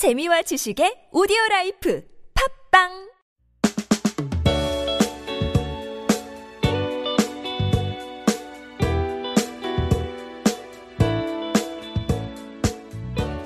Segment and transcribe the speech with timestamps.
[0.00, 2.02] 재미와 지식의 오디오 라이프
[2.72, 2.88] 팝빵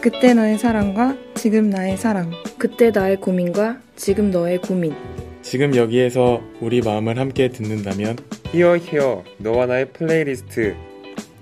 [0.01, 2.31] 그때 너의 사랑과 지금 나의 사랑.
[2.57, 4.95] 그때 나의 고민과 지금 너의 고민.
[5.43, 8.17] 지금 여기에서 우리 마음을 함께 듣는다면
[8.53, 10.77] 히어 히어 너와 나의 플레이리스트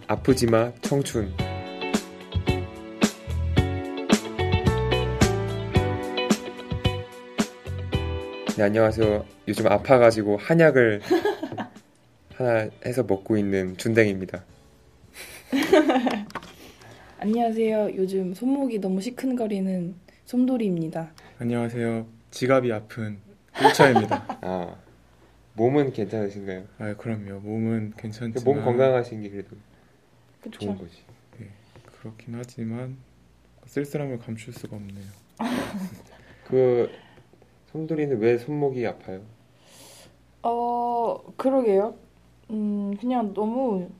[0.07, 1.35] 아프지마 청춘
[8.57, 11.01] 네 안녕하세요 요즘 아파가지고 한약을
[12.37, 14.45] 하나 해서 먹고 있는 준댕입니다
[17.19, 17.95] 안녕하세요.
[17.95, 21.13] 요즘 손목이 너무 시큰거리는 솜돌이입니다.
[21.39, 22.05] 안녕하세요.
[22.33, 23.19] 지갑이 아픈
[23.57, 24.39] 꿀차입니다.
[24.43, 24.75] 아
[25.53, 26.65] 몸은 괜찮으신가요?
[26.79, 27.39] 아 그럼요.
[27.41, 29.51] 몸은 괜찮지만 몸 건강하신 게 그래도
[30.51, 30.85] 좋은 그쵸?
[30.85, 30.97] 거지
[32.01, 32.97] 그렇긴 하지만
[33.67, 35.05] 쓸쓸함을 감출 수가 없네요.
[36.49, 36.91] 그
[37.73, 39.23] 솜돌이는 왜 손목이 아파요?
[40.43, 41.95] 어, 그러게요.
[42.51, 43.91] 음, 그냥 너무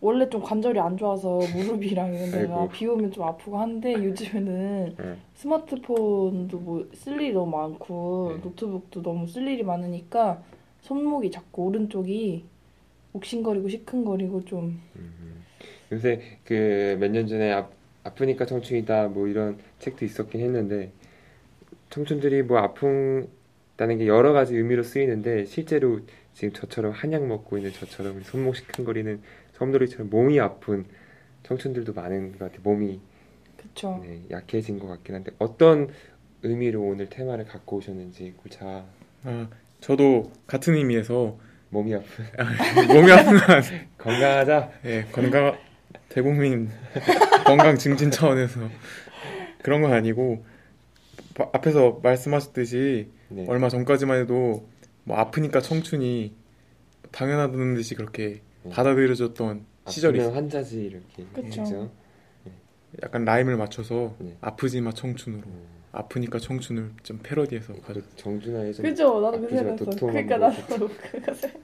[0.00, 2.70] 원래 좀 관절이 안 좋아서 무릎이랑 이런 데가 아이고.
[2.70, 5.22] 비 오면 좀 아프고 한데 요즘에는 응.
[5.34, 8.42] 스마트폰도 뭐 쓸 일이 너무 많고 네.
[8.42, 10.42] 노트북도 너무 쓸 일이 많으니까
[10.82, 12.44] 손목이 자꾸 오른쪽이
[13.14, 15.44] 욱신거리고 시큰거리고 좀 음.
[15.92, 17.68] 요새 그 몇 년 전에 아,
[18.04, 20.92] 아프니까 청춘이다 뭐 이런 책도 있었긴 했는데
[21.92, 26.00] 청춘들이 뭐 아픈다는 게 여러 가지 의미로 쓰이는데 실제로
[26.32, 29.20] 지금 저처럼 한약 먹고 있는 저처럼 손목 시큰거리는
[29.52, 30.86] 섬돌이처럼 몸이 아픈
[31.42, 32.60] 청춘들도 많은 것 같아요.
[32.62, 32.98] 몸이
[33.58, 34.00] 그쵸.
[34.02, 35.88] 네, 약해진 것 같긴 한데 어떤
[36.42, 38.84] 의미로 오늘 테마를 갖고 오셨는지 꿀차
[39.24, 39.48] 아
[39.80, 42.24] 저도 같은 의미에서 몸이 아픈
[42.88, 43.62] 몸이 아픈 건
[43.98, 45.58] 건강하자 예, 건강
[46.08, 46.70] 대국민
[47.44, 48.60] 건강 증진 차원에서
[49.62, 50.51] 그런 건 아니고 바-
[51.38, 53.46] 앞에서 말씀하셨듯이 네.
[53.48, 54.68] 얼마 전까지만 해도
[55.04, 56.34] 뭐 아프니까 청춘이
[57.10, 58.70] 당연하다는 듯이 그렇게 네.
[58.70, 60.34] 받아들여졌던 시절이 있어요.
[60.34, 61.62] 환자지 이렇게 그쵸.
[61.62, 61.90] 그죠?
[63.02, 64.36] 약간 라임을 맞춰서 네.
[64.40, 65.66] 아프지마 청춘으로 음.
[65.92, 68.00] 아프니까 청춘을 좀 패러디해서 가져.
[68.00, 69.20] 그 정준하 예전 그죠?
[69.20, 70.06] 나도 그 생각했어.
[70.06, 71.60] 그러니까 거 나도 그거 생각.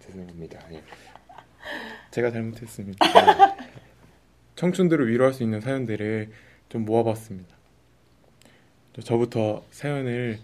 [0.00, 0.72] 죄송합니다.
[0.72, 0.82] 예.
[2.10, 3.06] 제가 잘못했습니다.
[4.56, 6.30] 청춘들을 위로할 수 있는 사연들을
[6.68, 7.56] 좀 모아봤습니다.
[8.94, 10.38] 저- 저부터 사연을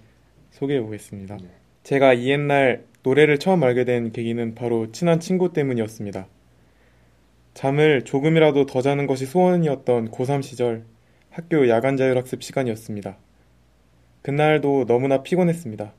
[0.50, 1.36] 소개해 보겠습니다.
[1.36, 1.48] 네.
[1.82, 6.26] 제가 이 옛날 노래를 처음 알게 된 계기는 바로 친한 친구 때문이었습니다.
[7.54, 10.84] 잠을 조금이라도 더 자는 것이 소원이었던 고3 시절
[11.30, 13.16] 학교 야간 자율학습 시간이었습니다.
[14.22, 15.92] 그날도 너무나 피곤했습니다.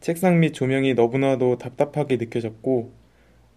[0.00, 2.92] 책상 및 조명이 너무나도 답답하게 느껴졌고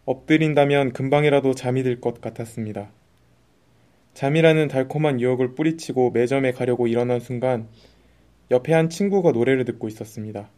[0.05, 2.91] 엎드린다면 금방이라도 잠이 들 것 같았습니다.
[4.13, 7.67] 잠이라는 달콤한 유혹을 뿌리치고 매점에 가려고 일어난 순간
[8.51, 10.49] 옆에 한 친구가 노래를 듣고 있었습니다.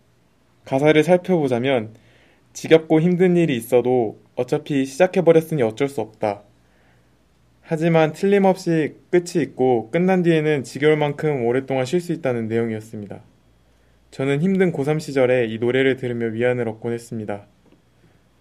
[0.65, 1.93] 가사를 살펴보자면
[2.53, 6.43] 지겹고 힘든 일이 있어도 어차피 시작해버렸으니 어쩔 수 없다.
[7.61, 13.21] 하지만 틀림없이 끝이 있고 끝난 뒤에는 지겨울 만큼 오랫동안 쉴 수 있다는 내용이었습니다.
[14.11, 17.47] 저는 힘든 고3 시절에 이 노래를 들으며 위안을 얻곤 했습니다.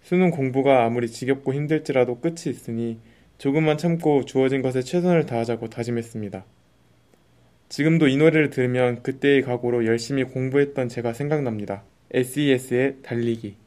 [0.01, 2.99] 수능 공부가 아무리 지겹고 힘들지라도 끝이 있으니
[3.37, 6.45] 조금만 참고 주어진 것에 최선을 다하자고 다짐했습니다.
[7.69, 11.83] 지금도 이 노래를 들으면 그때의 각오로 열심히 공부했던 제가 생각납니다.
[12.11, 13.57] SES의 달리기.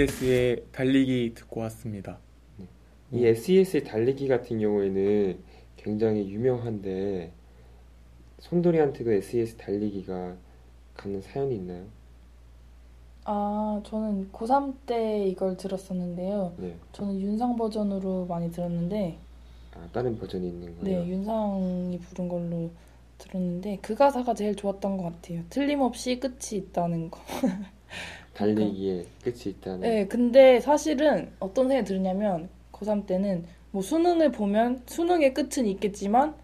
[0.00, 2.18] SES의 달리기 듣고 왔습니다.
[3.12, 5.38] 이 SES의 달리기 같은 경우에는
[5.76, 7.32] 굉장히 유명한데
[8.38, 10.36] 손돌이한테도 SES 달리기가
[10.94, 11.84] 가는 사연이 있나요?
[13.24, 16.54] 아, 저는 고3 때 이걸 들었었는데요.
[16.56, 16.76] 네.
[16.92, 19.18] 저는 윤상 버전으로 많이 들었는데,
[19.74, 21.06] 아, 다른 버전이 있는 네, 거예요.
[21.06, 22.70] 윤상이 부른 걸로
[23.18, 25.42] 들었는데, 그 가사가 제일 좋았던 것 같아요.
[25.50, 27.20] 틀림없이 끝이 있다는 거.
[28.34, 29.80] 달리기에 끝이 있다는.
[29.80, 36.34] 네, 근데 사실은 어떤 생각이 들냐면, 고3 때는 뭐 수능을 보면 수능의 끝은 있겠지만,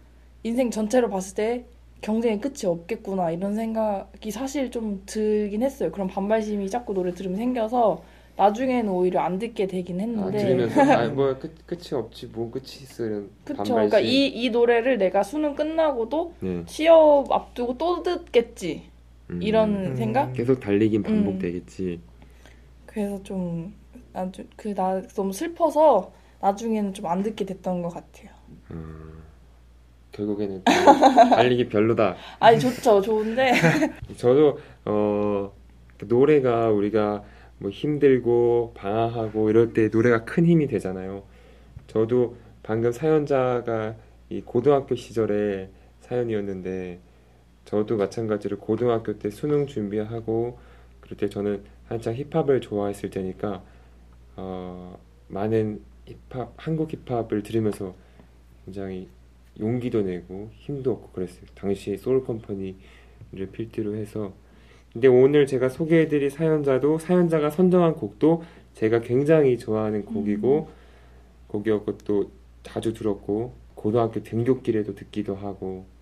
[0.43, 1.65] 인생 전체로 봤을 때
[2.01, 5.91] 경쟁의 끝이 없겠구나, 이런 생각이 사실 좀 들긴 했어요.
[5.91, 8.03] 그런 반발심이 자꾸 노래 들으면 생겨서,
[8.37, 10.37] 나중에는 오히려 안 듣게 되긴 아, 했는데.
[10.37, 13.57] 들으면서 아뭐 끝이 없지 뭐 끝이 있어 이런 그쵸.
[13.57, 13.73] 반발심.
[13.73, 16.63] 그러니까 이, 이 노래를 내가 수능 끝나고도 네.
[16.67, 18.83] 취업 앞두고 또 듣겠지.
[19.29, 19.41] 음.
[19.41, 19.95] 이런 음.
[19.95, 20.33] 생각?
[20.33, 22.01] 계속 달리긴 반복되겠지.
[22.85, 23.75] 그래서 좀
[24.13, 28.31] 아주 그 나 너무 슬퍼서 나중에는 좀 안 듣게 됐던 것 같아요.
[28.71, 29.23] 음,
[30.11, 30.73] 결국에는 또
[31.35, 32.15] 달리기 별로다.
[32.39, 33.53] 아니 좋죠, 좋은데
[34.17, 35.51] 저도 어
[36.05, 37.23] 노래가 우리가
[37.59, 41.23] 뭐 힘들고 방황하고 이럴 때 노래가 큰 힘이 되잖아요.
[41.87, 43.95] 저도 방금 사연자가
[44.29, 45.69] 이 고등학교 시절의
[46.01, 46.99] 사연이었는데
[47.67, 50.57] 저도 마찬가지로 고등학교 때 수능 준비하고
[51.01, 53.61] 그럴 때 저는 한창 힙합을 좋아했을 때니까
[54.37, 54.97] 어
[55.27, 57.93] 많은 힙합 한국 힙합을 들으면서
[58.63, 59.09] 굉장히
[59.59, 61.41] 용기도 내고 힘도 얻고 그랬어요.
[61.55, 64.31] 당시에 소울 컴퍼니를 필두로 해서
[64.93, 68.43] 근데 오늘 제가 소개해드릴 사연자도 사연자가 선정한 곡도
[68.75, 70.69] 제가 굉장히 좋아하는 곡이고
[71.47, 72.31] 곡이었고 또
[72.63, 75.96] 자주 들었고 고등학교 등교길에도 듣기도 하고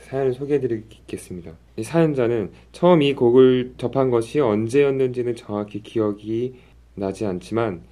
[0.00, 1.52] 사연을 소개해드리겠습니다.
[1.76, 6.54] 이 사연자는 처음 이 곡을 접한 것이 언제였는지는 정확히 기억이
[6.94, 7.82] 나지 않지만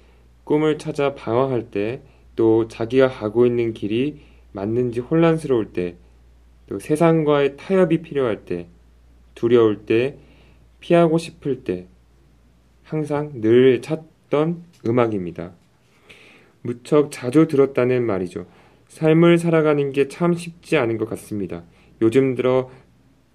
[0.43, 2.01] 꿈을 찾아 방황할 때
[2.35, 4.21] 또 자기가 가고 있는 길이
[4.53, 5.97] 맞는지 혼란스러울 때
[6.67, 8.67] 또 세상과의 타협이 필요할 때
[9.35, 10.17] 두려울 때
[10.79, 11.87] 피하고 싶을 때
[12.83, 15.51] 항상 늘 찾던 음악입니다.
[16.61, 18.45] 무척 자주 들었다는 말이죠.
[18.87, 21.63] 삶을 살아가는 게 참 쉽지 않은 것 같습니다.
[22.01, 22.69] 요즘 들어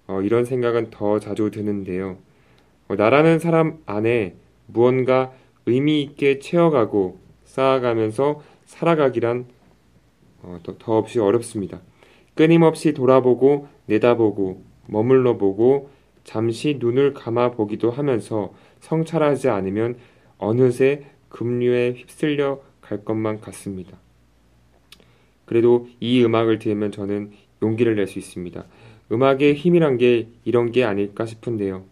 [0.07, 2.17] 어, 이런 생각은 더 자주 드는데요.
[2.87, 4.35] 어, 나라는 사람 안에
[4.67, 5.31] 무언가
[5.65, 9.45] 의미 있게 채워가고 쌓아가면서 살아가기란
[10.43, 11.81] 어, 더, 더없이 어렵습니다.
[12.35, 15.89] 끊임없이 돌아보고 내다보고 머물러 보고
[16.23, 19.97] 잠시 눈을 감아 보기도 하면서 성찰하지 않으면
[20.37, 23.97] 어느새 급류에 휩쓸려 갈 것만 같습니다.
[25.45, 28.63] 그래도 이 음악을 들으면 저는 용기를 낼 수 있습니다.
[29.11, 31.83] 음악의 힘이란 게 이런 게 아닐까 싶은데요.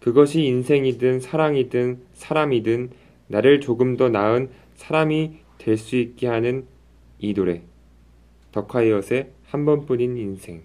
[0.00, 2.90] 그것이 인생이든 사랑이든 사람이든
[3.28, 6.66] 나를 조금 더 나은 사람이 될 수 있게 하는
[7.18, 7.62] 이 노래.
[8.52, 10.62] 더콰이엇의 한 번뿐인 인생.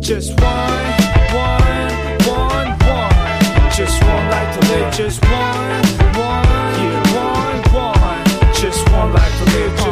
[0.00, 0.96] Just one,
[1.34, 1.94] one,
[2.28, 3.70] one, one.
[3.74, 4.92] Just one life to live.
[4.92, 5.82] Just one,
[6.14, 8.24] one, one, one.
[8.54, 9.85] Just one life to live.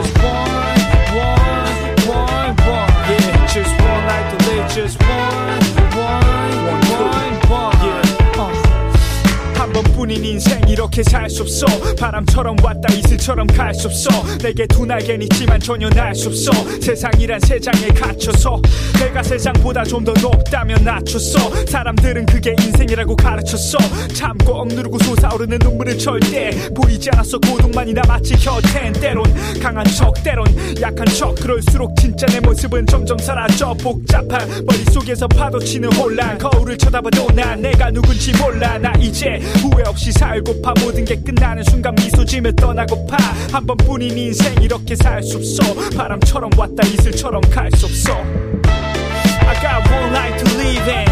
[10.14, 11.66] 한 번뿐인 인생 이렇게 살 수 없어.
[11.98, 14.10] 바람처럼 왔다 이슬처럼 갈 수 없어.
[14.38, 16.50] 내게 두 날개는 있지만 전혀 날 수 없어.
[16.80, 18.60] 세상이란 세상에 갇혀서
[18.98, 23.78] 내가 세상보다 좀 더 높다면 낮췄어 사람들은 그게 인생이라고 가르쳤어
[24.14, 29.24] 참고 억누르고 솟아오르는 눈물은 절대 보이지 않았어 고독만이 남았지 곁엔 때론
[29.62, 30.44] 강한 척 때론
[30.82, 31.34] 약한 척.
[31.36, 36.36] 그럴수록 진짜 내 모습은 점점 사라져 복잡한 머릿속에서 파도치는 혼란.
[36.36, 38.76] 거울을 쳐다봐도 난 내가 누군지 몰라.
[38.78, 43.18] 나 이제 후회 없이 살고 파 모든 게 끝나는 순간 미소 지며 떠나고파
[43.52, 49.84] 한 번뿐인 인생 이렇게 살 수 없어 바람처럼 왔다 이슬처럼 갈 수 없어 I got
[49.92, 51.08] one life to live in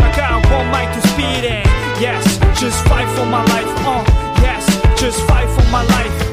[0.00, 1.62] I got one mind to speed in
[2.00, 2.24] Yes,
[2.58, 4.02] just fight for my life uh,
[4.42, 4.64] Yes,
[4.98, 6.29] just fight for my life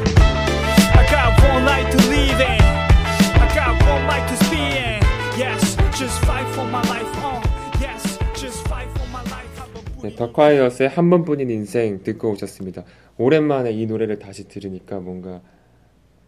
[10.04, 12.84] 네, 더콰이엇의 한 번뿐인 인생 듣고 오셨습니다.
[13.18, 15.42] 오랜만에 이 노래를 다시 들으니까 뭔가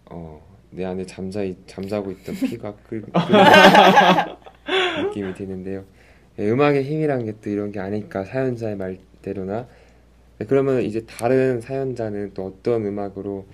[0.10, 3.14] 어, 내 안에 잠자 잠자고 있던 피가 끓, 끓는
[5.06, 5.84] 느낌이 드는데요.
[6.36, 9.68] 네, 음악의 힘이란 게 또 이런 게 아닐까 사연자의 말대로나
[10.40, 13.46] 네, 그러면 이제 다른 사연자는 또 어떤 음악으로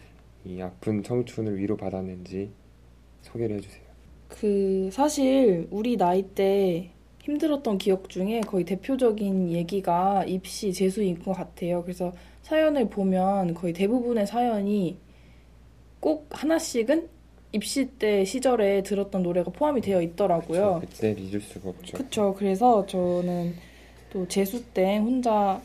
[0.45, 2.51] 이 아픈 청춘을 위로 받았는지
[3.21, 3.83] 소개를 해주세요.
[4.29, 6.91] 그 사실 우리 나이 때
[7.25, 11.81] 힘들었던 기억 중에 거의 대표적인 얘기가 입시 재수인 것 같아요.
[11.81, 12.13] 그래서
[12.43, 14.97] 사연을 보면 거의 대부분의 사연이
[15.99, 17.09] 꼭 하나씩은
[17.51, 20.81] 입시 때 시절에 들었던 노래가 포함이 되어 있더라고요.
[20.81, 21.97] 그때 잊을 수가 없죠.
[21.97, 22.35] 그쵸.
[22.37, 23.55] 그래서 저는
[24.11, 25.59] 또 재수 때 혼자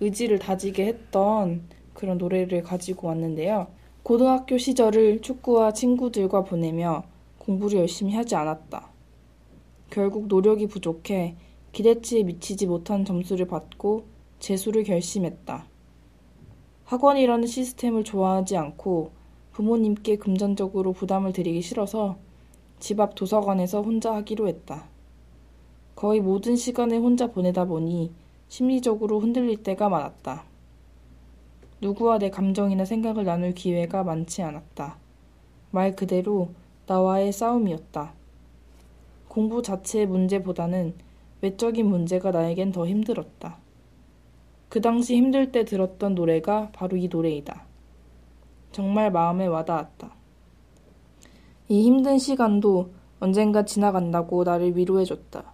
[0.00, 1.62] 의지를 다지게 했던
[1.94, 3.68] 그런 노래를 가지고 왔는데요.
[4.02, 7.04] 고등학교 시절을 축구와 친구들과 보내며
[7.38, 8.95] 공부를 열심히 하지 않았다.
[9.90, 11.36] 결국 노력이 부족해
[11.72, 14.04] 기대치에 미치지 못한 점수를 받고
[14.38, 15.66] 재수를 결심했다.
[16.84, 19.10] 학원이라는 시스템을 좋아하지 않고
[19.52, 22.16] 부모님께 금전적으로 부담을 드리기 싫어서
[22.78, 24.88] 집 앞 도서관에서 혼자 하기로 했다.
[25.94, 28.12] 거의 모든 시간을 혼자 보내다 보니
[28.48, 30.44] 심리적으로 흔들릴 때가 많았다.
[31.80, 34.98] 누구와 내 감정이나 생각을 나눌 기회가 많지 않았다.
[35.70, 36.50] 말 그대로
[36.86, 38.14] 나와의 싸움이었다.
[39.36, 40.94] 공부 자체의 문제보다는
[41.42, 43.58] 외적인 문제가 나에겐 더 힘들었다.
[44.70, 47.66] 그 당시 힘들 때 들었던 노래가 바로 이 노래이다.
[48.72, 50.10] 정말 마음에 와닿았다.
[51.68, 55.52] 이 힘든 시간도 언젠가 지나간다고 나를 위로해줬다.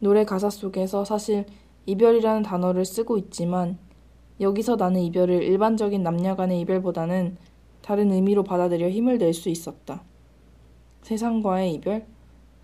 [0.00, 1.46] 노래 가사 속에서 사실
[1.86, 3.76] 이별이라는 단어를 쓰고 있지만
[4.38, 7.38] 여기서 나는 이별을 일반적인 남녀 간의 이별보다는
[7.82, 10.04] 다른 의미로 받아들여 힘을 낼 수 있었다.
[11.02, 12.06] 세상과의 이별,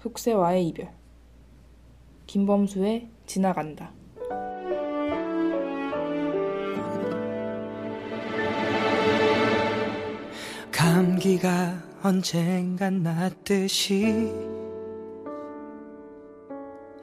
[0.05, 0.91] 흑새와의 이별.
[2.27, 3.91] 김범수의 지나간다.
[10.71, 14.31] 감기가 언젠간 났듯이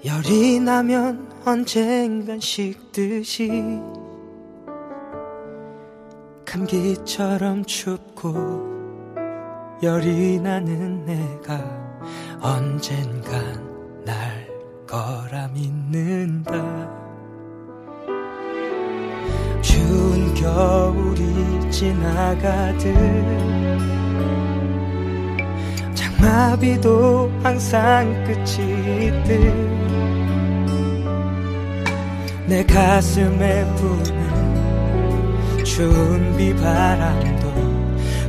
[0.05, 3.79] 열이 나면 언젠간 식듯이
[6.45, 8.61] 감기처럼 춥고
[9.81, 11.90] 열이 나는 내가
[12.39, 14.47] 언젠간 날
[14.87, 16.51] 거라 믿는다.
[19.61, 22.95] 추운 겨울이 지나가듯
[25.93, 29.31] 장마비도 항상 끝이 있듯
[32.47, 37.40] 내 가슴에 부는 추운 비바람도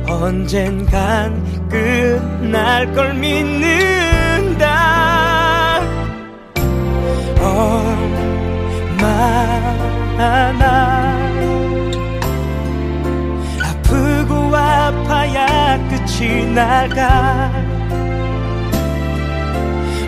[0.07, 4.83] 언젠간 끝날 걸 믿는다.
[10.17, 10.63] 얼마나
[13.63, 17.51] 아프고 아파야 끝이 나가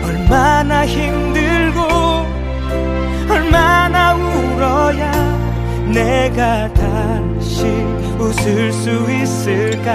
[0.04, 1.80] 얼마나 힘들고
[3.28, 5.12] 얼마나 울어야
[5.92, 7.95] 내가 다시
[8.26, 9.94] 웃을 수 있을까?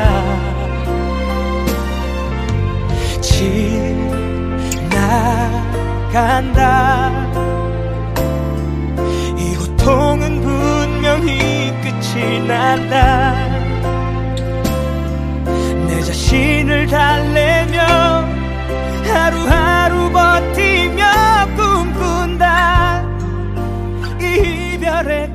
[6.02, 7.12] 지나간다.
[9.38, 13.36] 이 고통은 분명히 끝이 난다.
[15.88, 17.82] 내 자신을 달래며
[19.14, 21.04] 하루하루 버티며
[21.58, 23.04] 꿈꾼다.
[24.22, 25.31] 이 이별의